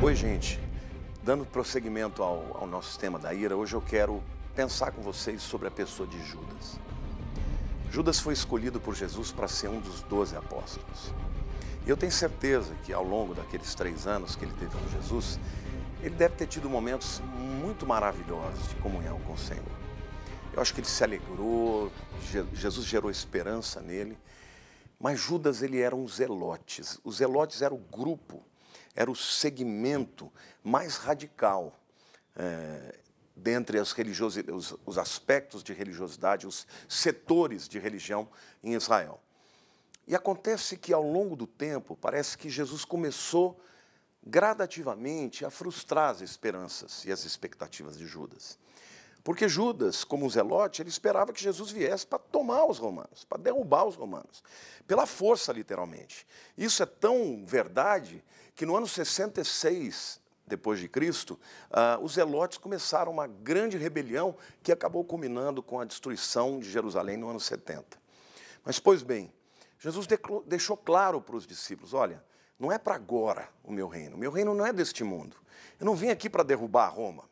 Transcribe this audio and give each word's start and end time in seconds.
Oi, 0.00 0.14
gente. 0.14 0.60
Dando 1.24 1.44
prosseguimento 1.44 2.22
ao, 2.22 2.56
ao, 2.56 2.68
nosso 2.68 2.96
tema 2.96 3.18
da 3.18 3.34
ira, 3.34 3.56
hoje 3.56 3.74
eu 3.74 3.80
quero 3.80 4.22
pensar 4.54 4.92
com 4.92 5.02
vocês 5.02 5.42
sobre 5.42 5.66
a 5.66 5.72
pessoa 5.72 6.08
de 6.08 6.24
Judas. 6.24 6.78
Judas 7.90 8.20
foi 8.20 8.32
escolhido 8.32 8.78
por 8.78 8.94
Jesus 8.94 9.32
para 9.32 9.48
ser 9.48 9.66
um 9.66 9.80
dos 9.80 10.02
doze 10.02 10.36
apóstolos. 10.36 11.12
E 11.84 11.90
eu 11.90 11.96
tenho 11.96 12.12
certeza 12.12 12.72
que 12.84 12.92
ao 12.92 13.02
longo 13.02 13.34
daqueles 13.34 13.74
três 13.74 14.06
anos 14.06 14.36
que 14.36 14.44
ele 14.44 14.54
teve 14.56 14.70
com 14.70 14.88
Jesus, 14.88 15.36
ele 16.00 16.14
deve 16.14 16.36
ter 16.36 16.46
tido 16.46 16.70
momentos 16.70 17.20
muito 17.36 17.84
maravilhosos 17.84 18.68
de 18.68 18.76
comunhão 18.76 19.18
com 19.22 19.32
o 19.32 19.38
Senhor. 19.38 19.64
Eu 20.52 20.62
acho 20.62 20.72
que 20.72 20.78
ele 20.78 20.86
se 20.86 21.02
alegrou, 21.02 21.90
Jesus 22.52 22.86
gerou 22.86 23.10
esperança 23.10 23.80
nele, 23.80 24.16
mas 25.00 25.18
Judas 25.18 25.60
ele 25.60 25.80
era 25.80 25.96
um 25.96 26.06
zelotes. 26.06 27.00
Os 27.02 27.16
zelotes 27.16 27.62
era 27.62 27.74
o 27.74 27.78
grupo, 27.78 28.44
era 28.94 29.10
o 29.10 29.16
segmento 29.16 30.32
mais 30.62 30.96
radical 30.96 31.78
é, 32.36 32.98
dentre 33.34 33.78
as 33.78 33.92
os, 33.92 34.74
os 34.84 34.98
aspectos 34.98 35.62
de 35.62 35.72
religiosidade, 35.72 36.46
os 36.46 36.66
setores 36.88 37.68
de 37.68 37.78
religião 37.78 38.28
em 38.62 38.74
Israel. 38.74 39.20
E 40.06 40.14
acontece 40.14 40.76
que 40.76 40.92
ao 40.92 41.02
longo 41.02 41.36
do 41.36 41.46
tempo, 41.46 41.96
parece 41.96 42.36
que 42.36 42.48
Jesus 42.48 42.84
começou 42.84 43.60
gradativamente 44.26 45.44
a 45.44 45.50
frustrar 45.50 46.10
as 46.10 46.20
esperanças 46.20 47.04
e 47.04 47.12
as 47.12 47.24
expectativas 47.24 47.96
de 47.96 48.06
Judas. 48.06 48.58
Porque 49.28 49.46
Judas, 49.46 50.04
como 50.04 50.30
zelote, 50.30 50.80
ele 50.80 50.88
esperava 50.88 51.34
que 51.34 51.42
Jesus 51.42 51.70
viesse 51.70 52.06
para 52.06 52.18
tomar 52.18 52.64
os 52.64 52.78
romanos, 52.78 53.26
para 53.26 53.36
derrubar 53.36 53.84
os 53.84 53.94
romanos, 53.94 54.42
pela 54.86 55.04
força, 55.04 55.52
literalmente. 55.52 56.26
Isso 56.56 56.82
é 56.82 56.86
tão 56.86 57.44
verdade 57.44 58.24
que 58.54 58.64
no 58.64 58.74
ano 58.74 58.88
66 58.88 60.18
depois 60.46 60.80
de 60.80 60.88
Cristo, 60.88 61.38
uh, 61.68 62.02
os 62.02 62.14
zelotes 62.14 62.56
começaram 62.56 63.12
uma 63.12 63.26
grande 63.26 63.76
rebelião 63.76 64.34
que 64.62 64.72
acabou 64.72 65.04
culminando 65.04 65.62
com 65.62 65.78
a 65.78 65.84
destruição 65.84 66.58
de 66.58 66.70
Jerusalém 66.70 67.18
no 67.18 67.28
ano 67.28 67.38
70. 67.38 67.84
Mas, 68.64 68.78
pois 68.78 69.02
bem, 69.02 69.30
Jesus 69.78 70.06
deixou 70.46 70.74
claro 70.74 71.20
para 71.20 71.36
os 71.36 71.46
discípulos: 71.46 71.92
olha, 71.92 72.24
não 72.58 72.72
é 72.72 72.78
para 72.78 72.94
agora 72.94 73.50
o 73.62 73.70
meu 73.70 73.88
reino, 73.88 74.16
o 74.16 74.18
meu 74.18 74.32
reino 74.32 74.54
não 74.54 74.64
é 74.64 74.72
deste 74.72 75.04
mundo. 75.04 75.36
Eu 75.78 75.84
não 75.84 75.94
vim 75.94 76.08
aqui 76.08 76.30
para 76.30 76.42
derrubar 76.42 76.88
Roma. 76.88 77.28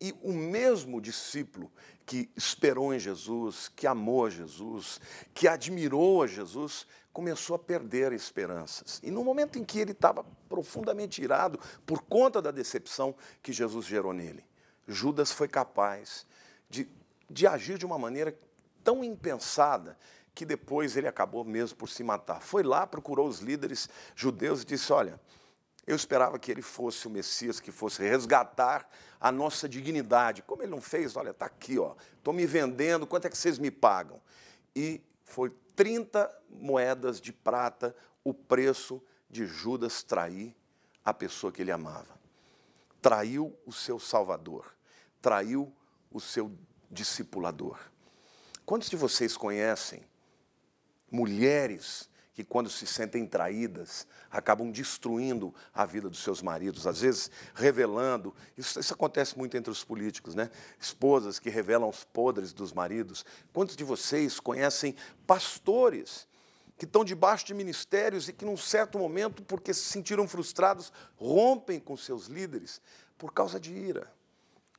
E 0.00 0.14
o 0.22 0.32
mesmo 0.32 1.00
discípulo 1.00 1.72
que 2.04 2.30
esperou 2.36 2.94
em 2.94 2.98
Jesus, 2.98 3.70
que 3.74 3.86
amou 3.86 4.26
a 4.26 4.30
Jesus, 4.30 5.00
que 5.34 5.48
admirou 5.48 6.22
a 6.22 6.26
Jesus, 6.26 6.86
começou 7.12 7.56
a 7.56 7.58
perder 7.58 8.12
esperanças. 8.12 9.00
E 9.02 9.10
no 9.10 9.24
momento 9.24 9.58
em 9.58 9.64
que 9.64 9.78
ele 9.78 9.92
estava 9.92 10.22
profundamente 10.48 11.22
irado 11.22 11.58
por 11.86 12.02
conta 12.02 12.42
da 12.42 12.50
decepção 12.50 13.14
que 13.42 13.52
Jesus 13.52 13.86
gerou 13.86 14.12
nele, 14.12 14.44
Judas 14.86 15.32
foi 15.32 15.48
capaz 15.48 16.26
de, 16.68 16.86
de 17.28 17.46
agir 17.46 17.78
de 17.78 17.86
uma 17.86 17.98
maneira 17.98 18.38
tão 18.84 19.02
impensada 19.02 19.98
que 20.34 20.44
depois 20.44 20.96
ele 20.96 21.08
acabou 21.08 21.42
mesmo 21.42 21.78
por 21.78 21.88
se 21.88 22.04
matar. 22.04 22.42
Foi 22.42 22.62
lá, 22.62 22.86
procurou 22.86 23.26
os 23.26 23.40
líderes 23.40 23.88
judeus 24.14 24.62
e 24.62 24.66
disse: 24.66 24.92
Olha, 24.92 25.18
eu 25.86 25.94
esperava 25.94 26.38
que 26.38 26.50
ele 26.50 26.62
fosse 26.62 27.06
o 27.06 27.10
Messias, 27.10 27.60
que 27.60 27.70
fosse 27.70 28.02
resgatar 28.02 28.88
a 29.20 29.30
nossa 29.30 29.68
dignidade. 29.68 30.42
Como 30.42 30.62
ele 30.62 30.70
não 30.70 30.80
fez, 30.80 31.16
olha, 31.16 31.30
está 31.30 31.46
aqui, 31.46 31.78
ó. 31.78 31.94
Estou 32.18 32.34
me 32.34 32.44
vendendo, 32.44 33.06
quanto 33.06 33.26
é 33.26 33.30
que 33.30 33.38
vocês 33.38 33.58
me 33.58 33.70
pagam? 33.70 34.20
E 34.74 35.00
foi 35.24 35.50
30 35.76 36.30
moedas 36.50 37.20
de 37.20 37.32
prata 37.32 37.94
o 38.24 38.34
preço 38.34 39.00
de 39.30 39.46
Judas 39.46 40.02
trair 40.02 40.56
a 41.04 41.14
pessoa 41.14 41.52
que 41.52 41.62
ele 41.62 41.70
amava. 41.70 42.18
Traiu 43.00 43.56
o 43.64 43.72
seu 43.72 44.00
Salvador, 44.00 44.74
traiu 45.22 45.72
o 46.10 46.20
seu 46.20 46.50
discipulador. 46.90 47.78
Quantos 48.64 48.90
de 48.90 48.96
vocês 48.96 49.36
conhecem 49.36 50.02
mulheres 51.08 52.08
que, 52.36 52.44
quando 52.44 52.68
se 52.68 52.86
sentem 52.86 53.26
traídas, 53.26 54.06
acabam 54.30 54.70
destruindo 54.70 55.54
a 55.72 55.86
vida 55.86 56.06
dos 56.10 56.22
seus 56.22 56.42
maridos, 56.42 56.86
às 56.86 57.00
vezes 57.00 57.30
revelando. 57.54 58.34
Isso, 58.58 58.78
isso, 58.78 58.92
acontece 58.92 59.38
muito 59.38 59.56
entre 59.56 59.70
os 59.70 59.82
políticos, 59.82 60.34
né? 60.34 60.50
Esposas 60.78 61.38
que 61.38 61.48
revelam 61.48 61.88
os 61.88 62.04
podres 62.04 62.52
dos 62.52 62.74
maridos. 62.74 63.24
Quantos 63.54 63.74
de 63.74 63.82
vocês 63.84 64.38
conhecem 64.38 64.94
pastores 65.26 66.28
que 66.76 66.84
estão 66.84 67.06
debaixo 67.06 67.46
de 67.46 67.54
ministérios 67.54 68.28
e 68.28 68.34
que, 68.34 68.44
num 68.44 68.58
certo 68.58 68.98
momento, 68.98 69.42
porque 69.42 69.72
se 69.72 69.86
sentiram 69.86 70.28
frustrados, 70.28 70.92
rompem 71.16 71.80
com 71.80 71.96
seus 71.96 72.26
líderes 72.26 72.82
por 73.16 73.32
causa 73.32 73.58
de 73.58 73.72
ira? 73.72 74.12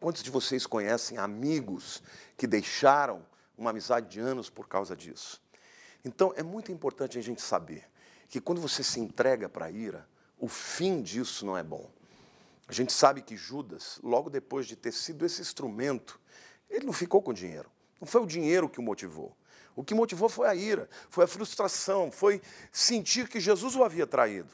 Quantos 0.00 0.22
de 0.22 0.30
vocês 0.30 0.66
conhecem 0.66 1.18
amigos 1.18 2.02
que 2.34 2.46
deixaram 2.46 3.22
uma 3.58 3.68
amizade 3.68 4.08
de 4.08 4.20
anos 4.20 4.48
por 4.48 4.66
causa 4.66 4.96
disso? 4.96 5.41
Então, 6.04 6.32
é 6.36 6.42
muito 6.42 6.72
importante 6.72 7.18
a 7.18 7.22
gente 7.22 7.40
saber 7.40 7.84
que 8.28 8.40
quando 8.40 8.60
você 8.60 8.82
se 8.82 8.98
entrega 8.98 9.48
para 9.48 9.66
a 9.66 9.70
ira, 9.70 10.08
o 10.38 10.48
fim 10.48 11.00
disso 11.00 11.46
não 11.46 11.56
é 11.56 11.62
bom. 11.62 11.90
A 12.66 12.72
gente 12.72 12.92
sabe 12.92 13.22
que 13.22 13.36
Judas, 13.36 14.00
logo 14.02 14.28
depois 14.28 14.66
de 14.66 14.74
ter 14.74 14.92
sido 14.92 15.24
esse 15.24 15.40
instrumento, 15.40 16.20
ele 16.68 16.86
não 16.86 16.92
ficou 16.92 17.22
com 17.22 17.32
dinheiro. 17.32 17.70
Não 18.00 18.08
foi 18.08 18.20
o 18.20 18.26
dinheiro 18.26 18.68
que 18.68 18.80
o 18.80 18.82
motivou. 18.82 19.36
O 19.76 19.84
que 19.84 19.94
motivou 19.94 20.28
foi 20.28 20.48
a 20.48 20.54
ira, 20.54 20.88
foi 21.08 21.24
a 21.24 21.28
frustração, 21.28 22.10
foi 22.10 22.42
sentir 22.72 23.28
que 23.28 23.38
Jesus 23.38 23.76
o 23.76 23.84
havia 23.84 24.06
traído. 24.06 24.52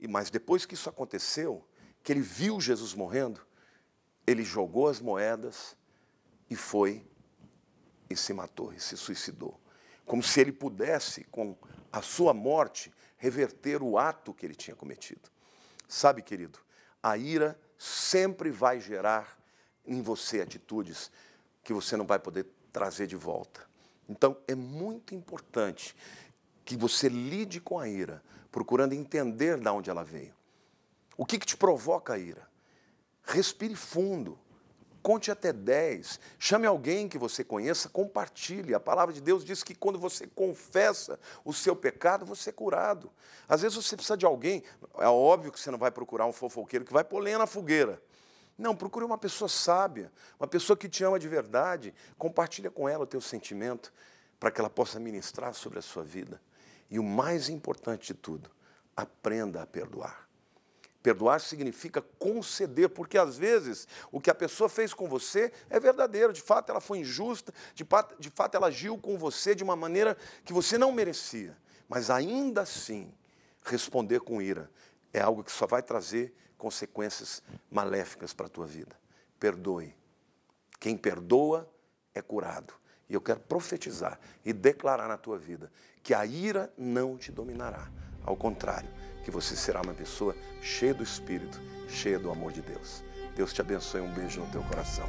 E 0.00 0.08
mas 0.08 0.28
depois 0.28 0.66
que 0.66 0.74
isso 0.74 0.88
aconteceu, 0.88 1.64
que 2.02 2.12
ele 2.12 2.20
viu 2.20 2.60
Jesus 2.60 2.94
morrendo, 2.94 3.40
ele 4.26 4.42
jogou 4.42 4.88
as 4.88 5.00
moedas 5.00 5.76
e 6.50 6.56
foi 6.56 7.06
e 8.10 8.16
se 8.16 8.32
matou 8.32 8.72
e 8.72 8.80
se 8.80 8.96
suicidou 8.96 9.58
como 10.04 10.22
se 10.22 10.40
ele 10.40 10.52
pudesse, 10.52 11.24
com 11.24 11.56
a 11.92 12.02
sua 12.02 12.34
morte, 12.34 12.92
reverter 13.16 13.82
o 13.82 13.98
ato 13.98 14.34
que 14.34 14.44
ele 14.44 14.54
tinha 14.54 14.76
cometido. 14.76 15.30
Sabe, 15.88 16.22
querido, 16.22 16.58
a 17.02 17.16
ira 17.16 17.58
sempre 17.78 18.50
vai 18.50 18.80
gerar 18.80 19.38
em 19.86 20.02
você 20.02 20.40
atitudes 20.40 21.10
que 21.62 21.72
você 21.72 21.96
não 21.96 22.06
vai 22.06 22.18
poder 22.18 22.46
trazer 22.72 23.06
de 23.06 23.16
volta. 23.16 23.66
Então, 24.08 24.36
é 24.46 24.54
muito 24.54 25.14
importante 25.14 25.94
que 26.64 26.76
você 26.76 27.08
lide 27.08 27.60
com 27.60 27.78
a 27.78 27.88
ira, 27.88 28.22
procurando 28.50 28.92
entender 28.92 29.58
de 29.58 29.68
onde 29.68 29.90
ela 29.90 30.04
veio. 30.04 30.34
O 31.16 31.24
que, 31.24 31.38
que 31.38 31.46
te 31.46 31.56
provoca 31.56 32.14
a 32.14 32.18
ira? 32.18 32.48
Respire 33.22 33.74
fundo. 33.74 34.38
Conte 35.04 35.30
até 35.30 35.52
10. 35.52 36.18
Chame 36.38 36.66
alguém 36.66 37.10
que 37.10 37.18
você 37.18 37.44
conheça, 37.44 37.90
compartilhe. 37.90 38.74
A 38.74 38.80
palavra 38.80 39.12
de 39.12 39.20
Deus 39.20 39.44
diz 39.44 39.62
que 39.62 39.74
quando 39.74 39.98
você 39.98 40.26
confessa 40.26 41.20
o 41.44 41.52
seu 41.52 41.76
pecado, 41.76 42.24
você 42.24 42.48
é 42.48 42.52
curado. 42.54 43.12
Às 43.46 43.60
vezes 43.60 43.76
você 43.76 43.96
precisa 43.96 44.16
de 44.16 44.24
alguém, 44.24 44.62
é 44.96 45.06
óbvio 45.06 45.52
que 45.52 45.60
você 45.60 45.70
não 45.70 45.76
vai 45.76 45.90
procurar 45.90 46.24
um 46.24 46.32
fofoqueiro 46.32 46.86
que 46.86 46.92
vai 46.92 47.04
pôr 47.04 47.18
lenha 47.18 47.36
na 47.36 47.46
fogueira. 47.46 48.02
Não, 48.56 48.74
procure 48.74 49.04
uma 49.04 49.18
pessoa 49.18 49.46
sábia, 49.46 50.10
uma 50.40 50.48
pessoa 50.48 50.74
que 50.74 50.88
te 50.88 51.04
ama 51.04 51.18
de 51.18 51.28
verdade. 51.28 51.92
Compartilha 52.16 52.70
com 52.70 52.88
ela 52.88 53.04
o 53.04 53.06
teu 53.06 53.20
sentimento 53.20 53.92
para 54.40 54.50
que 54.50 54.58
ela 54.58 54.70
possa 54.70 54.98
ministrar 54.98 55.52
sobre 55.52 55.80
a 55.80 55.82
sua 55.82 56.02
vida. 56.02 56.40
E 56.88 56.98
o 56.98 57.04
mais 57.04 57.50
importante 57.50 58.06
de 58.06 58.14
tudo, 58.14 58.50
aprenda 58.96 59.60
a 59.60 59.66
perdoar. 59.66 60.26
Perdoar 61.04 61.38
significa 61.38 62.00
conceder, 62.18 62.88
porque 62.88 63.18
às 63.18 63.36
vezes 63.36 63.86
o 64.10 64.18
que 64.18 64.30
a 64.30 64.34
pessoa 64.34 64.70
fez 64.70 64.94
com 64.94 65.06
você 65.06 65.52
é 65.68 65.78
verdadeiro, 65.78 66.32
de 66.32 66.40
fato 66.40 66.70
ela 66.70 66.80
foi 66.80 67.00
injusta, 67.00 67.52
de 67.74 67.84
fato, 67.84 68.18
de 68.18 68.30
fato 68.30 68.54
ela 68.54 68.68
agiu 68.68 68.96
com 68.96 69.18
você 69.18 69.54
de 69.54 69.62
uma 69.62 69.76
maneira 69.76 70.16
que 70.46 70.52
você 70.54 70.78
não 70.78 70.90
merecia. 70.90 71.54
Mas 71.86 72.08
ainda 72.08 72.62
assim, 72.62 73.12
responder 73.62 74.20
com 74.20 74.40
ira 74.40 74.70
é 75.12 75.20
algo 75.20 75.44
que 75.44 75.52
só 75.52 75.66
vai 75.66 75.82
trazer 75.82 76.34
consequências 76.56 77.42
maléficas 77.70 78.32
para 78.32 78.46
a 78.46 78.48
tua 78.48 78.66
vida. 78.66 78.96
Perdoe. 79.38 79.94
Quem 80.80 80.96
perdoa 80.96 81.70
é 82.14 82.22
curado. 82.22 82.72
E 83.10 83.12
eu 83.12 83.20
quero 83.20 83.40
profetizar 83.40 84.18
e 84.42 84.54
declarar 84.54 85.06
na 85.06 85.18
tua 85.18 85.36
vida 85.36 85.70
que 86.02 86.14
a 86.14 86.24
ira 86.24 86.72
não 86.78 87.18
te 87.18 87.30
dominará. 87.30 87.90
Ao 88.24 88.36
contrário, 88.36 88.88
que 89.24 89.30
você 89.30 89.54
será 89.56 89.80
uma 89.80 89.94
pessoa 89.94 90.34
cheia 90.60 90.94
do 90.94 91.02
Espírito, 91.02 91.60
cheia 91.88 92.18
do 92.18 92.30
amor 92.30 92.52
de 92.52 92.62
Deus. 92.62 93.02
Deus 93.34 93.52
te 93.52 93.60
abençoe. 93.60 94.00
Um 94.00 94.12
beijo 94.12 94.40
no 94.40 94.46
teu 94.46 94.62
coração. 94.62 95.08